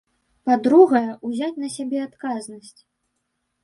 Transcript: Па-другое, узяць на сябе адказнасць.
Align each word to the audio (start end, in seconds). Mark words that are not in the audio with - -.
Па-другое, 0.47 1.03
узяць 1.31 1.53
на 1.67 1.71
сябе 1.77 1.99
адказнасць. 2.09 2.77